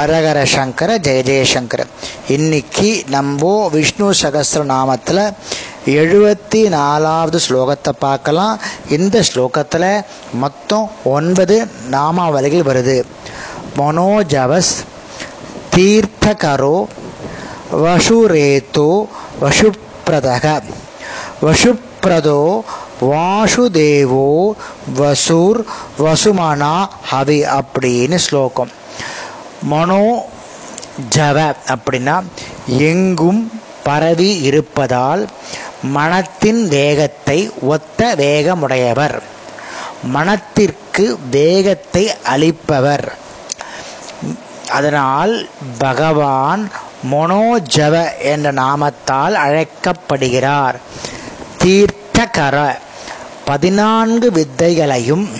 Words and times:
ஹரஹர 0.00 0.40
சங்கர 0.52 0.90
ஜெய 1.06 1.20
ஜெயசங்கர 1.28 1.80
இன்னைக்கு 2.34 2.90
நம்ம 3.14 3.48
விஷ்ணு 3.74 4.06
சகஸ்ர 4.20 4.60
நாமத்தில் 4.70 5.20
எழுபத்தி 5.94 6.60
நாலாவது 6.74 7.38
ஸ்லோகத்தை 7.46 7.92
பார்க்கலாம். 8.04 8.54
இந்த 8.96 9.16
ஸ்லோகத்தில் 9.30 9.86
மொத்தம் 10.42 10.86
ஒன்பது 11.16 11.56
நாமாவலிகள் 11.96 12.66
வருது. 12.70 12.96
மனோஜவஸ் 13.80 14.72
தீர்த்தகரோ 15.76 16.78
வசுரேதோ 17.84 18.90
வசுப்பிரதக 19.44 20.56
வசுப்பிரதோ 21.46 22.40
வாசுதேவோ 23.12 24.28
வசூர் 25.00 25.62
வசுமனா 26.04 26.74
ஹவி 27.12 27.40
அப்படின்னு 27.60 28.18
ஸ்லோகம். 28.28 28.72
மனோ 29.62 30.26
ஜவ 31.10 31.54
அப்படின்னா 31.68 32.22
எங்கும் 32.66 33.60
பரவி 33.82 34.38
இருப்பதால் 34.38 35.28
மனத்தின் 35.82 36.68
வேகத்தை 36.68 37.50
ஒத்த 37.60 38.14
வேகமுடையவர். 38.14 39.18
மனத்திற்கு 40.02 41.18
வேகத்தை 41.30 42.12
அளிப்பவர். 42.24 43.08
அதனால் 44.68 45.48
பகவான் 45.78 46.70
மனோஜவ 47.10 48.18
என்ற 48.18 48.52
நாமத்தால் 48.52 49.32
அழைக்கப்படுகிறார். 49.32 50.76
தீர்த்தகர 51.64 52.76
பதினான்கு 53.44 54.30
வித்தைகளையும் 54.30 55.30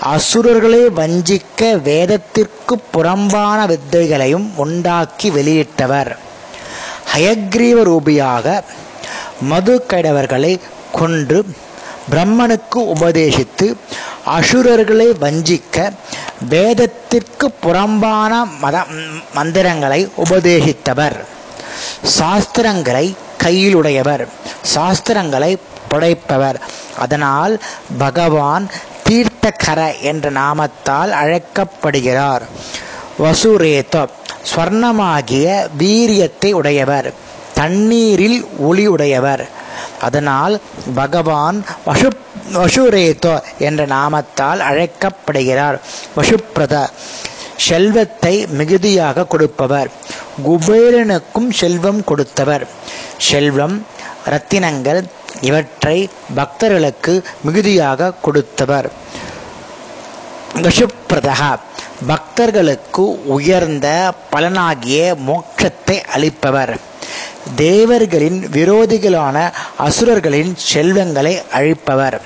அசுரர்களை 0.00 0.86
வஞ்சிக்க 0.86 1.82
வேதத்திற்கு 1.82 2.78
புறம்பான 2.78 3.66
வித்தைகளையும் 3.66 4.50
உண்டாக்கி 4.56 5.30
வெளியிட்டவர். 5.30 6.16
ஹயக்ரீவ 7.14 7.82
ரூபியாக 7.82 8.62
மது 9.42 9.86
கைடவர்களை 9.88 10.60
கொன்று 10.92 11.46
பிரம்மனுக்கு 12.10 12.76
உபதேசித்து 12.76 13.74
அசுரர்களை 14.24 15.08
வஞ்சிக்க 15.08 15.92
வேதத்திற்கு 16.48 17.50
புறம்பான 17.50 18.44
மத 18.58 18.84
மந்திரங்களை 19.34 20.08
உபதேசித்தவர். 20.24 21.24
சாஸ்திரங்களை 22.18 23.14
கையிலுடையவர். 23.42 24.26
சாஸ்திரங்களை 24.74 25.56
படைப்பவர். 25.88 26.60
அதனால் 26.98 27.62
பகவான் 27.98 28.70
தீர்த்தகர 29.10 30.00
என்ற 30.00 30.30
நாமத்தால் 30.30 31.10
அழைக்கப்படுகிறார். 31.10 32.42
வசுரேத 33.22 34.08
ஸ்வர்ணமாகிய 34.50 35.46
வீரியத்தை 35.78 36.52
உடையவர். 36.52 37.12
தண்ணீரில் 37.54 38.46
ஒளி 38.58 38.86
உடையவர். 38.86 39.48
அதனால் 40.00 40.60
பகவான் 40.94 41.64
வசு 41.84 42.08
வசுரேதோ 42.52 43.34
என்ற 43.58 43.86
நாமத்தால் 43.86 44.58
அழைக்கப்படுகிறார். 44.58 45.80
வசுப்பிரத 46.16 46.88
செல்வத்தை 47.56 48.46
மிகுதியாக 48.46 49.24
கொடுப்பவர். 49.24 49.90
குபேரனுக்கும் 50.46 51.50
செல்வம் 51.50 52.04
கொடுத்தவர். 52.04 52.66
செல்வம் 53.18 53.86
ரத்தினங்கள் 54.30 55.02
இவற்றை 55.40 56.08
பக்தர்களுக்கு 56.34 57.22
மிகுதியாக 57.44 58.12
கொடுத்தவர். 58.22 58.90
விஷுப்பிரதகா 60.54 61.58
பக்தர்களுக்கு 62.06 63.26
உயர்ந்த 63.26 64.12
பலனாகிய 64.32 65.16
மோட்சத்தை 65.26 66.00
அளிப்பவர். 66.16 66.76
தேவர்களின் 67.56 68.48
விரோதிகளான 68.52 69.52
அசுரர்களின் 69.78 70.56
செல்வங்களை 70.56 71.42
அழிப்பவர். 71.52 72.20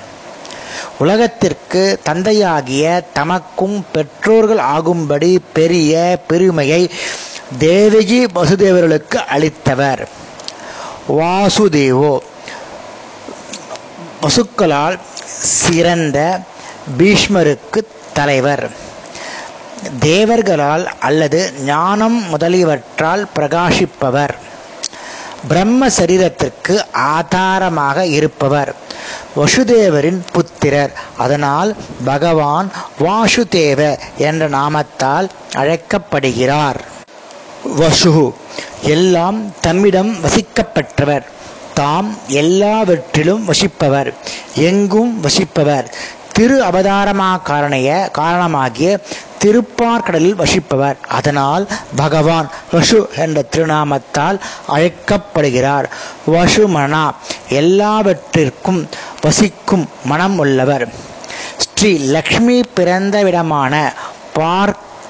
உலகத்திற்கு 0.97 1.99
தந்தையாகிய 2.03 3.03
தமக்கும் 3.15 3.83
பெற்றோர்கள் 3.91 4.57
ஆகும்படி 4.57 5.39
பெரிய 5.53 6.19
பெருமையை 6.27 6.89
தேவகி 7.57 8.25
வசுதேவர்களுக்கு 8.25 9.17
அளித்தவர். 9.35 10.07
வாசுதேவோ 11.09 12.17
வசுக்களால் 14.25 14.99
சிறந்த 15.25 16.39
பீஷ்மருக்கு 16.97 17.81
தலைவர். 18.13 18.69
தேவர்களால் 19.99 20.85
அல்லது 20.99 21.53
ஞானம் 21.65 22.23
முதலியவற்றால் 22.29 23.25
பிரகாசிப்பவர். 23.35 24.33
பிரம்ம 25.47 25.87
சரீரத்திற்கு 25.87 26.81
ஆதாரமாக 26.91 28.05
இருப்பவர். 28.05 28.75
வசுதேவரின் 29.35 30.21
புத்திரர். 30.31 30.91
அதனால் 31.17 31.75
பகவான் 32.05 32.71
வாசுதேவ 32.99 33.99
என்ற 34.17 34.49
நாமத்தால் 34.49 35.29
அழைக்கப்படுகிறார். 35.53 36.81
வசு 37.63 38.33
எல்லாம் 38.81 39.53
தம்மிடம் 39.61 40.17
வசிக்கப்பட்டவர். 40.23 41.25
தாம் 41.79 42.09
எல்லாவற்றிலும் 42.41 43.43
வசிப்பவர் 43.45 44.09
எங்கும் 44.69 45.11
வசிப்பவர். 45.19 45.87
திரு 46.35 46.57
அவதாரமா 46.63 47.29
காரணைய 47.47 47.89
காரணமாகிய 48.17 48.89
திருப்பார்கடலில் 49.41 50.39
வசிப்பவர். 50.41 50.97
அதனால் 51.17 51.65
பகவான் 51.95 52.47
வசு 52.71 52.99
என்ற 53.17 53.43
திருநாமத்தால் 53.55 54.39
அழைக்கப்படுகிறார். 54.67 55.87
வசுமனா 56.33 57.05
எல்லாவற்றிற்கும் 57.49 58.81
வசிக்கும் 59.21 59.85
மனம் 60.05 60.37
உள்ளவர் 60.37 60.85
ஸ்ரீ 61.65 61.91
லக்ஷ்மி 62.15 62.57
பிறந்தவிடமான 62.75 63.73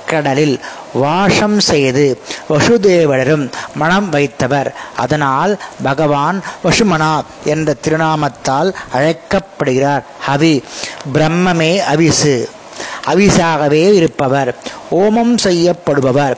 கடலில் 0.07 0.59
வாசம் 0.93 1.59
செய்து 1.59 2.21
வசுதேவரும் 2.49 3.51
மனம் 3.75 4.11
வைத்தவர். 4.11 4.73
அதனால் 4.95 5.57
பகவான் 5.83 6.43
வசுமனா 6.63 7.23
என்ற 7.43 7.75
திருநாமத்தால் 7.87 8.73
அழைக்கப்படுகிறார். 8.91 10.03
ஹவி 10.27 10.63
பிரம்மமே 11.13 11.81
அவிசு. 11.93 12.49
அவிசாகவே 13.05 13.93
இருப்பவர். 13.93 14.55
ஓமம் 14.91 15.37
செய்யப்படுபவர். 15.43 16.35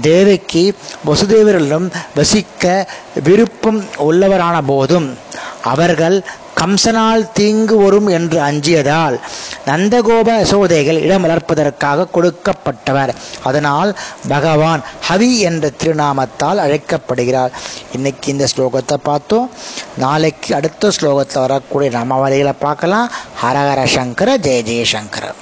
தேவிக்கு 0.00 0.74
வசுதேவரிடம் 1.06 1.90
வசிக்க 2.14 2.88
விருப்பம் 3.24 3.84
உள்ளவரான 4.10 4.60
போதும் 4.66 5.18
அவர்கள் 5.62 6.24
கம்சனால் 6.56 7.32
தீங்கு 7.32 7.76
வரும் 7.76 8.06
என்று 8.06 8.40
அஞ்சியதால் 8.40 9.20
நந்தகோப 9.66 10.28
யசோதைகள் 10.42 11.00
இடம் 11.00 11.24
வளர்ப்பதற்காக 11.24 12.06
கொடுக்கப்பட்டவர். 12.14 13.14
அதனால் 13.42 13.98
பகவான் 14.28 14.82
ஹவி 15.08 15.38
என்ற 15.38 15.70
திருநாமத்தால் 15.82 16.62
அழைக்கப்படுகிறார். 16.64 17.52
இன்னைக்கு 17.92 18.32
இந்த 18.32 18.46
ஸ்லோகத்தை 18.56 18.94
பார்த்தோம். 18.94 19.50
நாளைக்கு 19.98 20.54
அடுத்த 20.54 20.90
ஸ்லோகத்தில் 21.00 21.40
வரக்கூடிய 21.40 21.98
நாமாவளிகளை 21.98 22.54
பார்க்கலாம். 22.58 23.10
ஹரஹர 23.42 23.84
சங்கர 23.84 24.36
ஜெய 24.36 24.62
ஜெயசங்கர 24.70 25.34